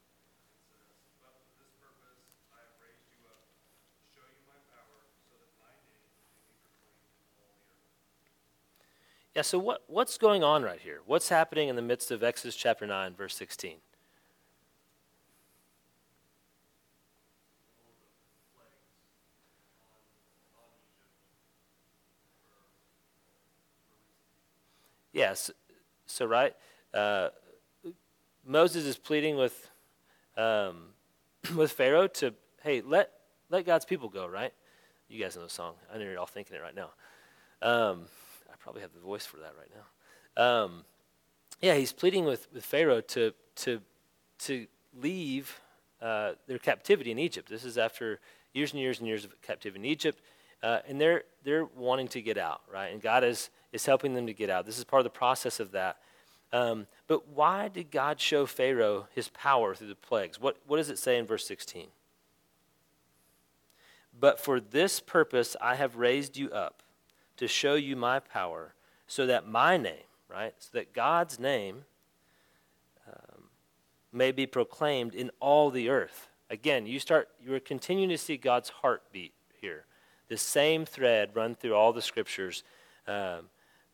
[0.72, 2.16] says, But for this purpose
[2.54, 6.32] I have raised you up, to show you my power, so that my name may
[6.48, 8.00] be proclaimed in all the earth.
[9.34, 9.42] Yeah.
[9.42, 11.00] So what what's going on right here?
[11.06, 13.76] What's happening in the midst of Exodus chapter nine, verse sixteen?
[25.12, 25.50] Yes.
[26.06, 26.54] So right,
[26.92, 27.30] uh,
[28.44, 29.70] Moses is pleading with
[30.36, 30.90] um,
[31.56, 33.10] with Pharaoh to hey let
[33.50, 34.26] let God's people go.
[34.26, 34.52] Right?
[35.08, 35.74] You guys know the song.
[35.92, 36.90] I know you're all thinking it right now.
[37.62, 38.06] Um,
[38.64, 40.42] probably have the voice for that right now.
[40.42, 40.84] Um,
[41.60, 43.80] yeah, he's pleading with, with Pharaoh to to
[44.38, 44.66] to
[45.00, 45.60] leave
[46.00, 47.48] uh, their captivity in Egypt.
[47.48, 48.20] This is after
[48.54, 50.22] years and years and years of captivity in Egypt,
[50.62, 52.90] uh, and they're they're wanting to get out, right?
[52.90, 54.64] And God is is helping them to get out.
[54.64, 55.98] This is part of the process of that.
[56.52, 60.40] Um, but why did God show Pharaoh His power through the plagues?
[60.40, 61.88] What what does it say in verse sixteen?
[64.18, 66.83] But for this purpose I have raised you up
[67.36, 68.74] to show you my power,
[69.06, 71.84] so that my name, right, so that God's name
[73.06, 73.44] um,
[74.12, 76.28] may be proclaimed in all the earth.
[76.50, 79.84] Again, you start, you are continuing to see God's heartbeat here.
[80.28, 82.64] The same thread run through all the scriptures
[83.06, 83.48] um,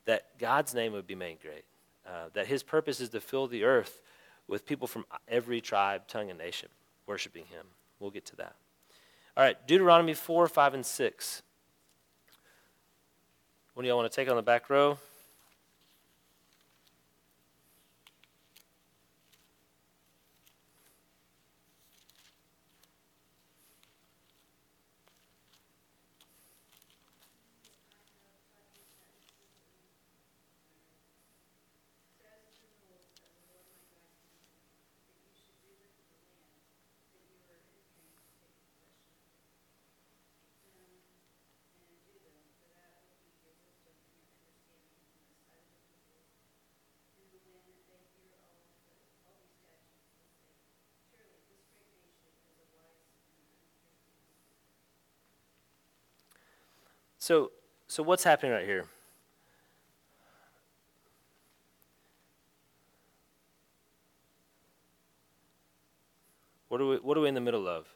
[0.04, 1.64] that God's name would be made great.
[2.06, 4.00] Uh, that his purpose is to fill the earth
[4.48, 6.68] with people from every tribe, tongue, and nation
[7.06, 7.66] worshiping him.
[7.98, 8.54] We'll get to that.
[9.36, 11.42] All right, Deuteronomy 4, 5, and 6.
[13.80, 14.98] Do y'all want to take on the back row?
[57.30, 57.52] So,
[57.86, 58.86] so what's happening right here?
[66.66, 67.86] What are we, what are we in the middle of?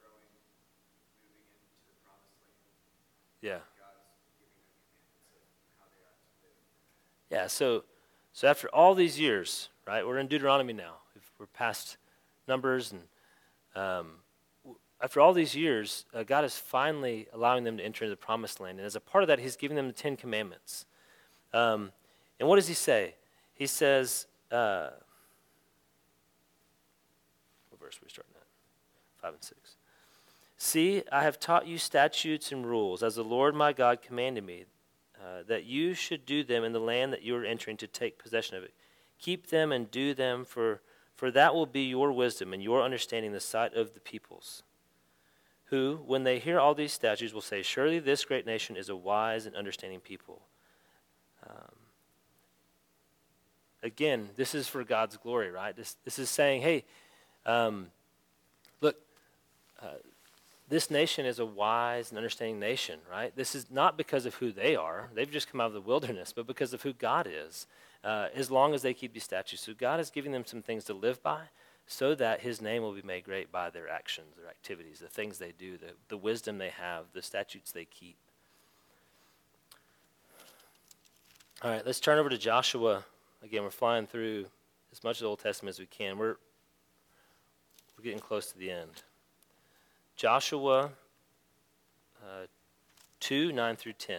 [0.00, 0.24] Growing,
[1.20, 2.64] moving into the promised land.
[3.42, 3.60] Yeah.
[3.76, 4.00] God's
[4.40, 6.56] giving them commandments of how they ought to live.
[7.28, 7.84] Yeah, so
[8.38, 10.06] so after all these years, right?
[10.06, 10.98] We're in Deuteronomy now.
[11.40, 11.96] We're past
[12.46, 13.02] Numbers, and
[13.74, 14.10] um,
[15.02, 18.60] after all these years, uh, God is finally allowing them to enter into the Promised
[18.60, 20.86] Land, and as a part of that, He's giving them the Ten Commandments.
[21.52, 21.90] Um,
[22.38, 23.16] and what does He say?
[23.54, 24.90] He says, uh,
[27.70, 28.46] what verse are we starting at?
[29.20, 29.74] Five and six.
[30.56, 34.66] See, I have taught you statutes and rules, as the Lord my God commanded me,
[35.28, 38.18] uh, that you should do them in the land that you are entering to take
[38.18, 38.72] possession of it.
[39.18, 40.80] Keep them and do them, for,
[41.16, 44.62] for that will be your wisdom and your understanding in the sight of the peoples,
[45.66, 48.96] who, when they hear all these statutes, will say, Surely this great nation is a
[48.96, 50.40] wise and understanding people.
[51.46, 51.74] Um,
[53.82, 55.76] again, this is for God's glory, right?
[55.76, 56.84] This, this is saying, hey,
[57.44, 57.88] um,
[60.68, 63.34] this nation is a wise and understanding nation, right?
[63.34, 65.08] This is not because of who they are.
[65.14, 67.66] They've just come out of the wilderness, but because of who God is,
[68.04, 69.62] uh, as long as they keep these statutes.
[69.62, 71.44] So God is giving them some things to live by
[71.86, 75.38] so that his name will be made great by their actions, their activities, the things
[75.38, 78.16] they do, the, the wisdom they have, the statutes they keep.
[81.62, 83.04] All right, let's turn over to Joshua.
[83.42, 84.46] Again, we're flying through
[84.92, 86.18] as much of the Old Testament as we can.
[86.18, 86.36] We're,
[87.96, 89.02] we're getting close to the end.
[90.18, 90.90] Joshua
[92.20, 92.46] uh,
[93.20, 94.16] 2 9 through 10.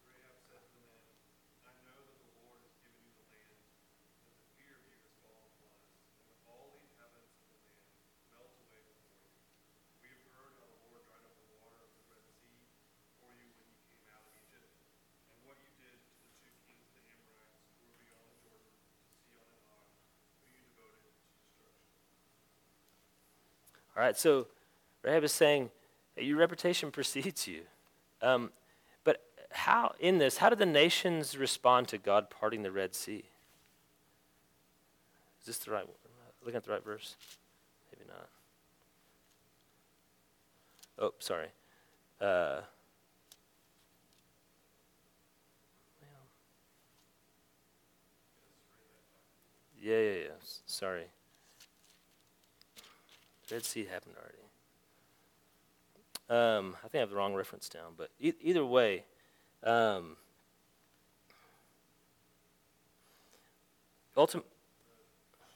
[0.00, 1.04] Rahab said to the men,
[1.68, 3.52] I know that the Lord has given you the land,
[4.24, 7.52] that the fear of you has fallen upon us, and that all the inhabitants of
[7.52, 7.84] the land
[8.32, 9.44] melt away before you.
[10.00, 12.64] We have heard how the Lord dried up the water of the Red Sea
[13.20, 14.72] for you when you came out of Egypt,
[15.34, 18.38] and what you did to the two kings of the Amorites who were beyond the
[18.46, 19.90] Jordan, to Sihon and Og,
[20.40, 21.12] who you devoted to
[21.44, 21.92] destruction.
[23.98, 24.46] All right, so
[25.02, 25.70] Rahab is saying,
[26.16, 27.62] Your reputation precedes you.
[28.22, 28.52] Um,
[29.02, 33.24] but how, in this, how did the nations respond to God parting the Red Sea?
[35.40, 35.96] Is this the right one?
[36.44, 37.16] Looking at the right verse?
[37.92, 38.28] Maybe not.
[41.00, 41.48] Oh, sorry.
[42.20, 42.60] Uh,
[49.82, 50.28] yeah, yeah, yeah.
[50.66, 51.06] Sorry.
[53.50, 54.38] Red Sea happened already.
[56.30, 59.04] Um, I think I have the wrong reference down, but e- either way,
[59.64, 60.16] um,
[64.16, 64.44] ultim-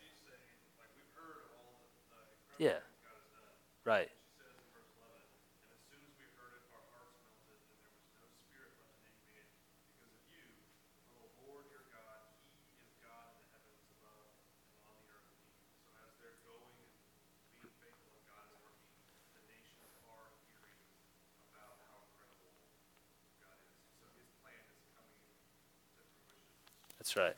[0.00, 1.76] She's saying, like, we've heard of all
[2.08, 3.52] the, the yeah, incredible things God has done.
[3.84, 5.28] right, She says in verse 11,
[5.60, 8.72] and as soon as we heard it, our hearts melted, and there was no spirit
[8.80, 9.44] left in any man
[9.92, 10.40] because of you.
[11.12, 14.32] For the Lord your God, He is God in the heavens above
[14.80, 15.68] and on the earth beneath.
[15.84, 16.88] So as they're going and
[17.60, 18.88] being faithful and God is working,
[19.36, 20.80] the nations are hearing
[21.52, 22.56] about how incredible
[23.42, 23.76] God is.
[24.00, 25.28] So His plan is coming to
[25.98, 26.46] fruition.
[27.12, 27.36] That's right.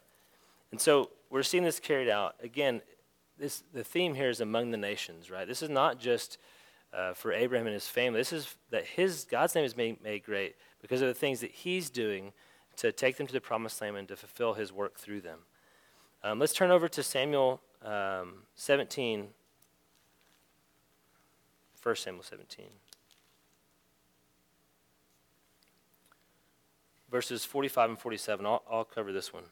[0.71, 2.37] And so we're seeing this carried out.
[2.43, 2.81] Again,
[3.39, 5.47] this, the theme here is among the nations, right?
[5.47, 6.39] This is not just
[6.93, 8.21] uh, for Abraham and his family.
[8.21, 11.51] This is that his God's name is made, made great because of the things that
[11.51, 12.33] he's doing
[12.77, 15.41] to take them to the promised land and to fulfill his work through them.
[16.23, 19.29] Um, let's turn over to Samuel um, 17,
[21.83, 22.67] 1 Samuel 17.
[27.11, 28.47] Verses 45 and 47.
[28.47, 29.45] I'll, I'll cover this one.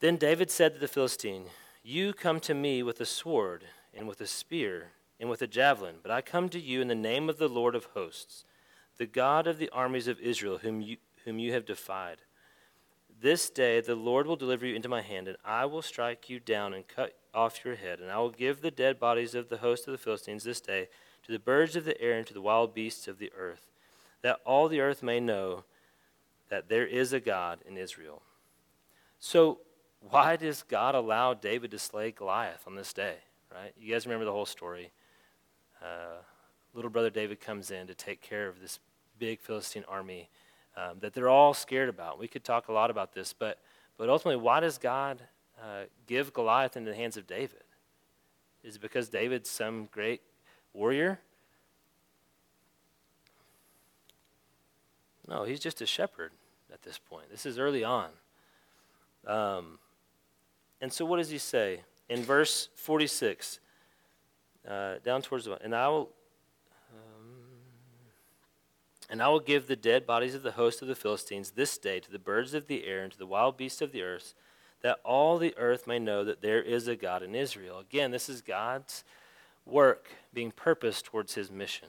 [0.00, 1.44] Then David said to the Philistine,
[1.82, 5.96] You come to me with a sword, and with a spear, and with a javelin,
[6.02, 8.44] but I come to you in the name of the Lord of hosts,
[8.96, 12.18] the God of the armies of Israel, whom you, whom you have defied.
[13.20, 16.40] This day the Lord will deliver you into my hand, and I will strike you
[16.40, 19.58] down and cut off your head, and I will give the dead bodies of the
[19.58, 20.88] host of the Philistines this day
[21.24, 23.66] to the birds of the air and to the wild beasts of the earth,
[24.22, 25.64] that all the earth may know
[26.48, 28.22] that there is a God in Israel.
[29.18, 29.58] So,
[30.08, 33.16] why does God allow David to slay Goliath on this day?
[33.52, 33.72] Right?
[33.78, 34.92] You guys remember the whole story.
[35.82, 36.22] Uh,
[36.74, 38.78] little brother David comes in to take care of this
[39.18, 40.28] big Philistine army
[40.76, 42.18] um, that they're all scared about.
[42.18, 43.58] We could talk a lot about this, but,
[43.98, 45.20] but ultimately, why does God
[45.60, 47.64] uh, give Goliath into the hands of David?
[48.62, 50.22] Is it because David's some great
[50.72, 51.18] warrior?
[55.28, 56.32] No, he's just a shepherd
[56.72, 57.30] at this point.
[57.30, 58.10] This is early on.
[59.26, 59.78] Um,
[60.80, 61.80] and so, what does he say?
[62.08, 63.60] In verse 46,
[64.68, 66.10] uh, down towards the and I will
[66.92, 67.36] um,
[69.08, 72.00] and I will give the dead bodies of the host of the Philistines this day
[72.00, 74.34] to the birds of the air and to the wild beasts of the earth,
[74.82, 77.78] that all the earth may know that there is a God in Israel.
[77.78, 79.04] Again, this is God's
[79.66, 81.88] work being purposed towards his mission.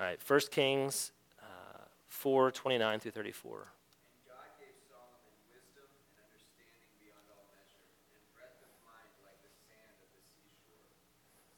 [0.00, 3.68] All right, 1 Kings uh, 4 29 through 34.
[4.10, 9.38] And God gave Solomon wisdom and understanding beyond all measure, and breadth of mind like
[9.46, 10.90] the sand of the seashore,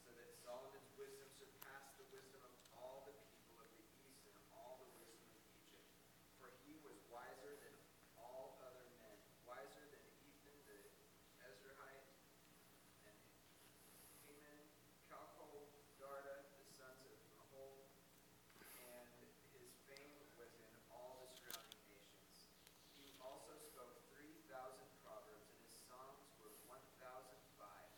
[0.04, 4.36] so that Solomon's wisdom surpassed the wisdom of all the people of the east and
[4.52, 5.88] all the wisdom of Egypt.
[6.36, 7.74] For he was wiser than
[8.20, 9.16] all other men,
[9.48, 10.80] wiser than Ethan the
[11.48, 12.12] Ezrahite,
[13.08, 13.16] and
[14.20, 14.60] Heman,
[15.08, 17.88] Calcol, Darda, the sons of Mahol,
[18.74, 19.08] and
[19.54, 22.48] his fame was in all the surrounding nations.
[22.98, 27.88] He also spoke three thousand proverbs, and his songs were one thousand five.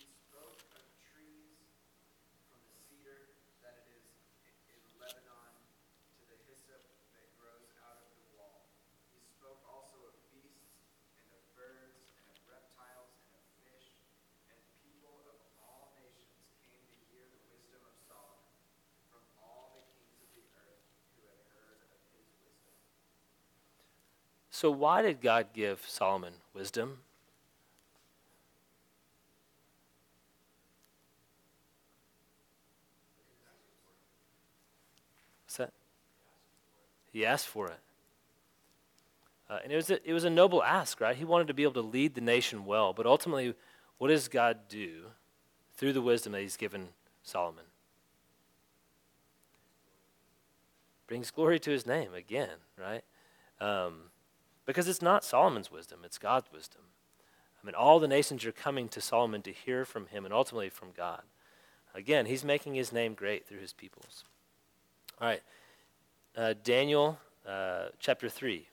[0.00, 1.60] He spoke of trees
[2.48, 4.08] from the cedar that it is
[4.72, 5.52] in Lebanon
[6.18, 6.82] to the hyssop
[7.14, 8.66] that grows out of the wall.
[9.12, 10.72] He spoke also of beasts
[11.20, 13.92] and of birds and of reptiles and of fish,
[14.50, 18.56] and people of all nations came to hear the wisdom of Solomon
[19.12, 20.84] from all the kings of the earth
[21.16, 22.76] who had heard of his wisdom.
[24.58, 26.98] So, why did God give Solomon wisdom?
[35.44, 35.72] What's that?
[37.12, 37.78] He asked for it.
[39.48, 41.14] Uh, and it was, a, it was a noble ask, right?
[41.14, 42.92] He wanted to be able to lead the nation well.
[42.92, 43.54] But ultimately,
[43.98, 45.02] what does God do
[45.76, 46.88] through the wisdom that He's given
[47.22, 47.66] Solomon?
[51.06, 53.04] Brings glory to His name again, right?
[53.60, 54.10] Um,
[54.68, 56.82] because it's not Solomon's wisdom, it's God's wisdom.
[57.60, 60.68] I mean, all the nations are coming to Solomon to hear from him and ultimately
[60.68, 61.22] from God.
[61.94, 64.24] Again, he's making his name great through his peoples.
[65.18, 65.40] All right,
[66.36, 68.68] uh, Daniel uh, chapter 3.